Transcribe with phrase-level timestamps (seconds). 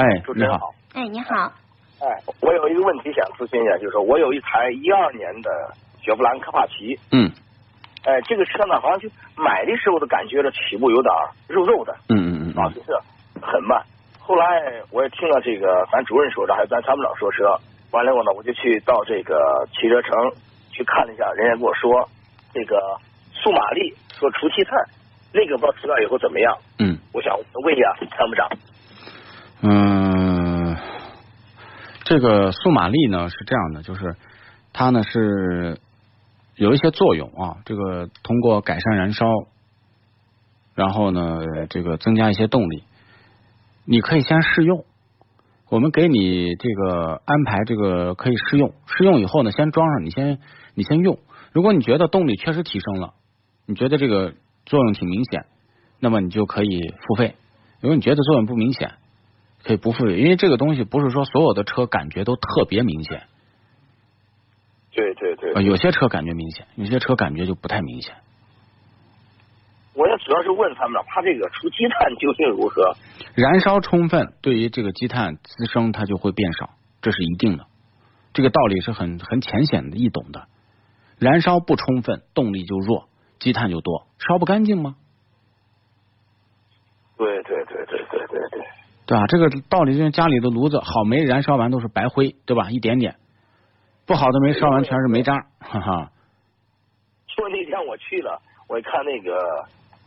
[0.00, 0.74] 哎主持人好好。
[0.94, 1.52] 哎，你好，
[2.00, 2.08] 哎，
[2.40, 5.50] 我有一个问题想咨询一下，就是说我有一台一二年的
[6.00, 7.30] 雪佛兰科帕奇，嗯
[8.04, 11.12] 哎，这个车呢，好像就买的时候的感觉这起步有点
[11.48, 12.96] 肉肉的，嗯嗯嗯啊，就是
[13.42, 13.82] 很慢。
[14.18, 14.46] 后来
[14.90, 17.60] 我也听了这个咱主任说的，还有咱参谋长说车，
[17.90, 20.16] 完了以后呢，我就去到这个汽车城
[20.72, 22.08] 去看了一下，人家跟我说
[22.54, 22.80] 这个
[23.34, 24.80] 速马力说除气碳，
[25.34, 26.56] 那个不知道吃了以后怎么样？
[26.78, 28.48] 嗯我想问一下参谋长。
[29.62, 30.76] 嗯，
[32.04, 34.16] 这个速马力呢是这样的，就是
[34.72, 35.78] 它呢是
[36.56, 39.26] 有一些作用啊，这个通过改善燃烧，
[40.74, 42.84] 然后呢这个增加一些动力，
[43.84, 44.84] 你可以先试用。
[45.68, 50.38] 我们给你这个安排这个可以试用，试用以后呢，先装上，你先
[50.74, 51.18] 你先用。
[51.52, 53.12] 如果你觉得动力确实提升了，
[53.66, 54.32] 你觉得这个
[54.64, 55.44] 作用挺明显，
[56.00, 57.36] 那么你就可以付费。
[57.80, 58.94] 如果你觉得作用不明显，
[59.62, 63.22] 可以不富裕，因为这个东西不是说所有的车感觉都特别明显，
[64.92, 68.14] 对对对呃有些车感觉明显，有些车感觉就不太明显。
[69.94, 72.94] 我也主要是问参谋长，他这个除积碳究竟如何？
[73.34, 76.70] 燃烧充分，对于这个积碳滋生它就会变少，
[77.02, 77.66] 这是一定的。
[78.32, 80.46] 这个道理是很很浅显的易懂的。
[81.18, 83.08] 燃烧不充分，动力就弱，
[83.40, 84.96] 积碳就多，烧不干净吗？
[87.18, 88.66] 对对对对对对对，
[89.10, 89.26] 对吧？
[89.26, 92.70] 这个道理就像家里的炉子，好煤燃烧完都是白灰，对吧？
[92.70, 93.16] 一点点，
[94.06, 96.10] 不好的煤烧完全是煤渣，哈哈。
[97.26, 99.34] 说那天我去了，我一看那个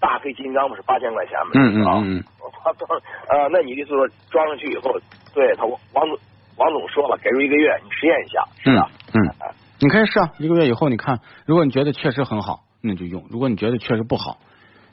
[0.00, 1.52] 大黑金刚不是八千块钱吗？
[1.54, 2.96] 嗯嗯啊嗯嗯，我他说
[3.28, 4.90] 呃，那你的意思说装上去以后，
[5.32, 6.18] 对他王总
[6.56, 8.90] 王总说了，给出一个月，你实验一下，是嗯吧？
[9.14, 14.38] 嗯哎，你可以试啊，一个月以后你看，如果你觉得确实很好，那就用；如果你觉得确实不好，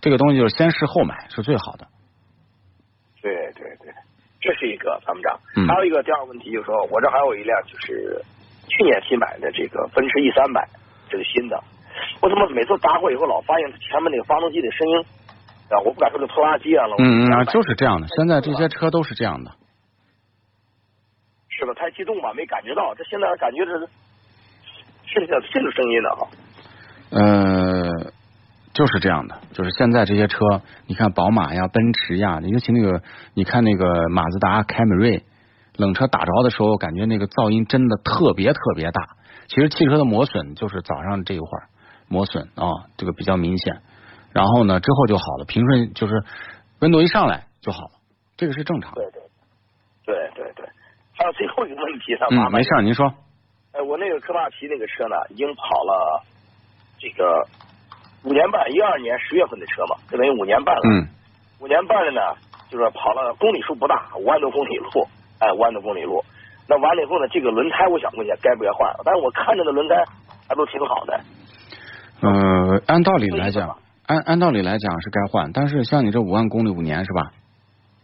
[0.00, 1.86] 这个东西就是先试后买是最好的。
[4.50, 5.38] 这是一个参谋长。
[5.54, 8.20] 嗯还有一个第二个问题就是说，我这还有一辆就是
[8.66, 10.66] 去年新买的这个奔驰 E 三百，
[11.08, 11.62] 这个新的，
[12.20, 14.98] 我怎么每次打过以后老发现它前面那个发动机的声音
[15.70, 18.08] 啊，我不敢说是拖拉机啊，嗯嗯啊，就是这样的。
[18.08, 19.52] 现在这些车都是这样的。
[21.48, 21.74] 是吧？
[21.74, 22.94] 太激动吧，没感觉到。
[22.94, 23.86] 这现在感觉这是
[25.06, 26.28] 是这是这声音的哈。
[27.10, 28.12] 呃，
[28.80, 30.38] 就是这样的，就是现在这些车，
[30.86, 33.02] 你看宝马呀、奔驰呀，尤其那个，
[33.34, 35.22] 你看那个马自达、凯美瑞，
[35.76, 39.02] 冷车打着的时候，感觉那个噪音真的特别特别大。
[39.48, 41.68] 其实汽车的磨损就是早上这一会儿
[42.08, 43.82] 磨损啊，这个比较明显。
[44.32, 46.14] 然后呢，之后就好了，平顺就是
[46.80, 47.90] 温度一上来就好了，
[48.38, 48.94] 这个是正常。
[48.94, 49.20] 对对
[50.06, 50.64] 对对对。
[51.12, 53.12] 还有最后一个问题，他麻嗯，没事儿，您说。
[53.72, 56.24] 哎，我那个科帕奇那个车呢，已经跑了
[56.98, 57.46] 这个
[58.24, 60.82] 五年半，一二年十月份的车嘛，就等于五年半了。
[60.84, 61.08] 嗯
[61.60, 62.20] 五年半了呢，
[62.70, 65.06] 就是跑了公里数不大，五万多公里路，
[65.40, 66.24] 哎，五万多公里路。
[66.66, 68.90] 那完了以后呢，这个轮胎我想问一下，该不该换？
[69.04, 69.94] 但是我看着的轮胎
[70.48, 71.20] 还都挺好的。
[72.22, 73.76] 呃，按道理来讲，
[74.06, 77.30] 按按道理来讲是该换，但是像你这五万公里五年是吧？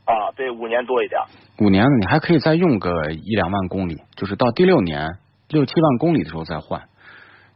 [0.05, 1.19] 啊，对，五年多一点。
[1.61, 5.17] 五年呢，你还可以再用个一两万公里，就是到第六年
[5.49, 6.83] 六七万公里的时候再换，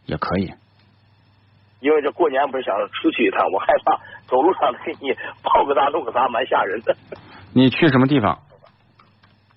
[0.07, 0.51] 也可以。
[1.81, 3.97] 因为这过年不是想出去一趟，我害怕
[4.27, 6.95] 走路上给你爆个大弄个啥，蛮吓人的。
[7.53, 8.39] 你去什么地方？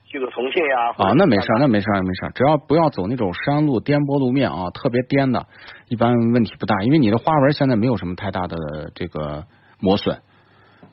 [0.05, 0.93] 去个重庆呀。
[0.97, 5.47] 啊，那没事，那没事儿，没事，只要不要走那种山路、颠簸路面啊，特别颠的，
[5.87, 8.55] 一般问题不大，因为你的花纹现在没有什么太大的
[8.93, 9.45] 这个
[9.79, 10.21] 磨损，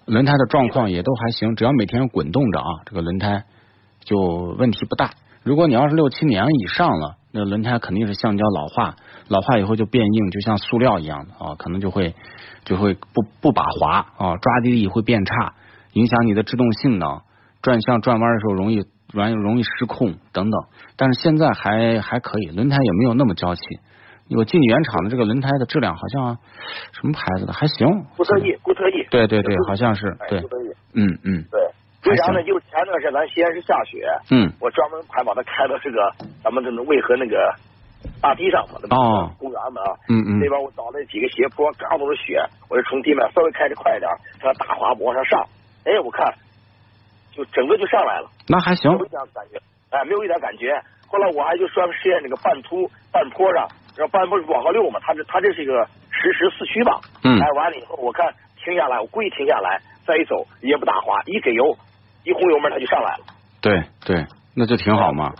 [0.06, 3.44] 轮胎的状况也都还行，只要每天滚动着啊，这个轮胎
[4.00, 4.16] 就
[4.58, 5.10] 问题不大。
[5.42, 8.96] 如果你要是六七年以上了，那轮胎肯定是橡胶老化，
[9.30, 12.14] 老化以后就变硬，就像塑料一样的啊，可能就会
[12.64, 15.54] 就会不不把滑啊，抓地力会变差，
[15.92, 17.22] 影响你的制动性能，
[17.62, 20.60] 转向转弯的时候容易容易容易失控等等。
[20.96, 23.60] 但是现在还还可以，轮胎也没有那么娇气。
[24.36, 26.38] 我进原厂的这个轮胎的质量好像
[26.92, 27.86] 什么牌子的还行，
[28.16, 29.06] 固特异，固特异。
[29.10, 30.66] 对对对，好像是对哎固，特异。
[30.94, 31.60] 嗯嗯对。
[32.10, 32.42] 为啥呢？
[32.42, 35.98] 就前段时间咱西安是下雪，嗯我专门还把它开到这个
[36.42, 37.36] 咱们这个渭河那个
[38.20, 39.96] 大地上嘛，那哦公园嘛啊。
[40.08, 44.08] 嗯嗯那边我找那几个斜坡，嘎都是雪，我就从地面稍微开的快一点，
[44.40, 45.46] 向大滑坡往上上。
[45.84, 46.34] 哎，我看
[47.32, 49.56] 就整个就上来了，那还行没有一点感觉，
[49.90, 50.72] 哎，没有一点感觉。
[51.08, 55.72] 后来我还就说试验那个半突半坡上，然后半坡是往后溜嘛，它这它这是一个
[56.10, 57.00] 实时四驱吧。
[57.24, 58.32] 嗯哎，完了以后我看
[58.62, 61.76] 停下来，我故意停下来，再一走也不打滑，一给油
[62.24, 63.24] 一轰油门它就上来了，
[63.62, 65.32] 对对，那就挺好嘛。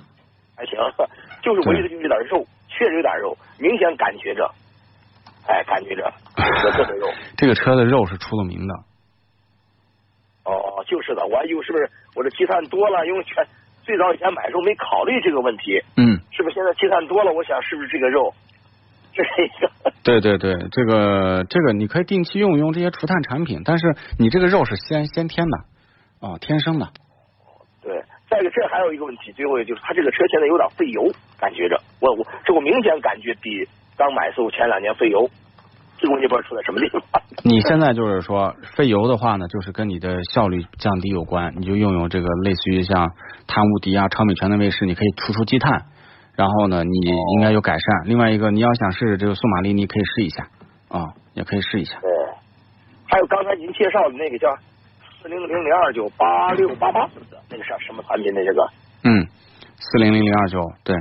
[0.56, 0.78] 还行。
[1.42, 2.44] 就是唯一的就是有点肉，
[2.80, 4.50] 确实有点肉，明显感觉着，
[5.46, 6.00] 哎，感觉着
[6.64, 7.06] 有这个肉。
[7.36, 8.74] 这个车的肉是出了名的。
[10.46, 13.46] 哦，就是的，我还以为是不是我这积碳多了，因为全
[13.82, 17.30] 最早以前买的时候没考虑这个问题，嗯，是不是现在积碳多了？
[17.34, 18.32] 我想是不是这个肉，
[19.12, 19.28] 这个
[20.02, 26.88] 对对对，这个这个你可以定期用用这些除碳产品，但是你这个肉是先先天的啊、天生的。
[27.82, 28.02] 对。
[28.30, 31.02] 再一个，这还有一个问题，最后也就是它这个车现在有点费油，
[32.60, 33.66] 明显感觉比
[33.96, 35.28] 刚买的时候前两年费油，
[35.98, 37.02] 这个问题不知道出在什么地方。
[37.44, 43.10] 你现在就是说费油的话呢，就是跟你的效率降低有关，你就用用这个类似于像
[43.46, 45.86] 碳无敌啊、超美全的卫士，你可以除除积碳，
[46.36, 47.80] 然后呢，你应该有改善。
[48.04, 50.46] 另外一个，你要想试试这个速马力，你可以试一下
[50.88, 51.98] 啊、也可以试一下。
[52.00, 52.10] 对，
[53.06, 54.54] 还有刚才您介绍的那个叫
[55.22, 58.68] 四零零零二九八六八八，是不是那个啥什么产品的这个？
[59.04, 59.26] 嗯，
[59.78, 60.94] 四零零零二九对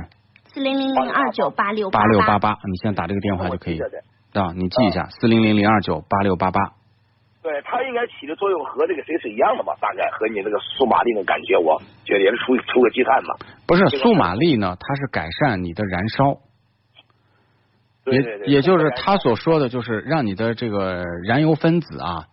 [0.52, 2.50] 四零零零二九八六八六八八。
[2.50, 3.78] 你现在打这个电话就可以
[4.32, 6.60] 啊，你记一下四零零零二九八六八八。
[7.40, 9.72] 对，它应该起的作用和这个谁是一样的吧？
[9.80, 13.34] 大概和你那个速马力的感觉，我觉得也是出出个积碳嘛。
[13.66, 16.38] 不是这个速马力呢，它是改善你的燃烧，
[18.04, 22.26] 对对对，也也就是他所说的就是让你的这个燃油分子啊，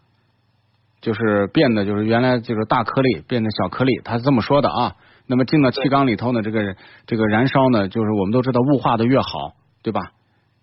[1.02, 4.96] 就是变得就是原来就是大颗粒变得小颗粒，他是这么说的啊。
[5.28, 6.76] 那么进到气缸里头呢，这个
[7.06, 9.54] 这个燃烧呢，就是我们都知道雾化的越好，
[9.84, 10.12] 对吧？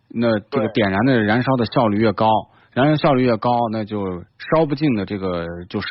[0.09, 2.27] 那这个点燃的燃烧的效率越高，
[2.73, 5.89] 燃烧效率越高，那就烧不尽的这个就少，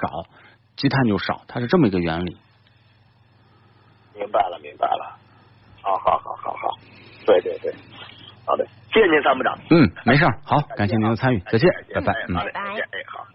[0.75, 2.37] 积碳就少，它是这么一个原理。
[4.15, 5.17] 明白了，明白了。
[5.81, 6.77] 好好好好好，
[7.25, 7.73] 对对对，
[8.45, 9.57] 好的，谢谢您参谋长。
[9.69, 12.35] 嗯，没事儿，好，感谢您的参与，再见，拜拜，嗯。
[12.35, 12.83] 好，拜拜再见。
[12.91, 13.32] 哎